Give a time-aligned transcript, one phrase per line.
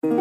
[0.00, 0.14] Они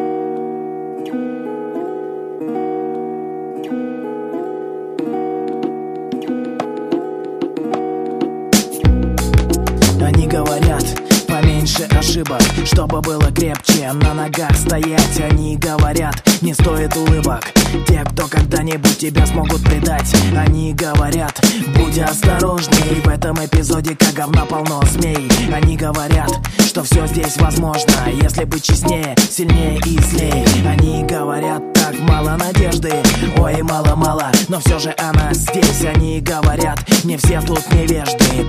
[10.28, 10.84] говорят,
[11.28, 15.22] поменьше ошибок Чтобы было крепче на ногах стоять.
[15.30, 17.54] Они говорят, не стоит улыбок
[17.88, 21.40] Те, кто когда-нибудь тебя смогут предать Они говорят,
[21.76, 26.37] будь осторожней В этом эпизоде как говна полно змей Они говорят,
[26.78, 27.92] что все здесь возможно.
[28.22, 30.46] Если быть честнее, сильнее и злее.
[30.68, 32.94] Они говорят, так мало надежды.
[33.40, 35.86] Ой, мало-мало, но все же она здесь.
[35.86, 38.48] Они говорят, не все тут невежды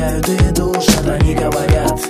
[0.00, 1.08] напрягают и душат.
[1.08, 2.00] Они говорят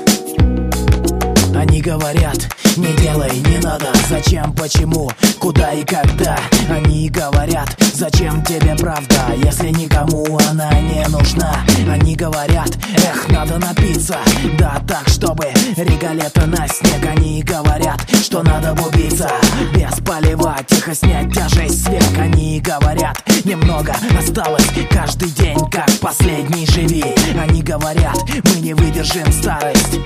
[1.60, 6.38] они говорят, не делай, не надо Зачем, почему, куда и когда?
[6.70, 11.54] Они говорят, зачем тебе правда Если никому она не нужна?
[11.86, 14.16] Они говорят, эх, надо напиться
[14.58, 17.06] Да так, чтобы регалета на снег.
[17.06, 19.30] Они говорят, что надо убиться
[19.74, 23.94] Без полива, тихо снять тяжесть с век Они говорят, немного.
[24.18, 27.04] Осталось Каждый день, как последний живи.
[27.38, 29.98] Они говорят, мы не выдержим старость.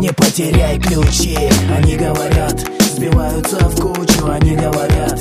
[0.00, 1.36] Не потеряй ключи.
[1.76, 2.60] Они говорят,
[2.94, 4.26] сбиваются в кучу.
[4.30, 5.20] Они говорят,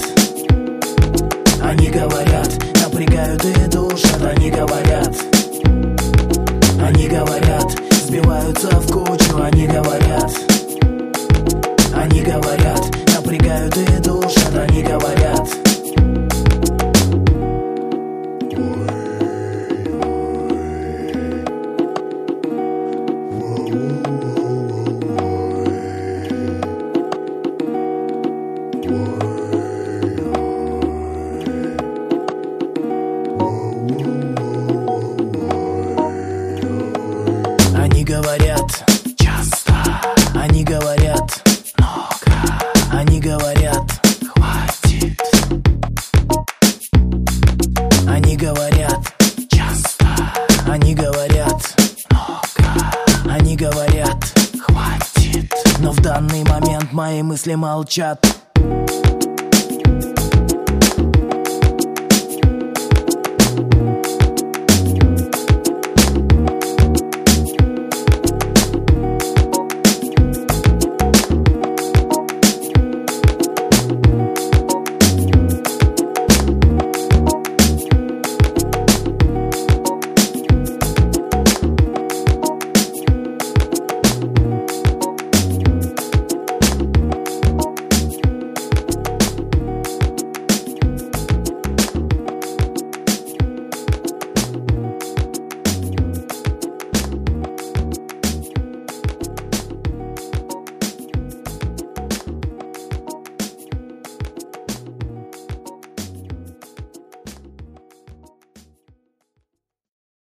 [1.61, 2.49] они говорят
[2.81, 4.21] Напрягают и душат.
[4.23, 5.15] Они говорят,
[6.81, 7.71] они говорят
[8.05, 9.41] Сбиваются в кучу.
[9.41, 10.31] Они говорят,
[11.93, 12.81] они говорят
[13.15, 14.55] Напрягают и душат.
[14.55, 15.66] Они говорят
[37.73, 38.83] Они говорят
[39.17, 39.73] часто,
[40.35, 41.41] они говорят
[41.77, 42.35] много,
[42.91, 43.89] они говорят
[44.35, 45.21] хватит.
[48.09, 48.99] Они говорят
[49.49, 50.05] часто,
[50.69, 51.61] они говорят
[52.11, 54.21] много, они говорят
[54.59, 55.53] хватит.
[55.79, 58.19] Но в данный момент мои мысли молчат.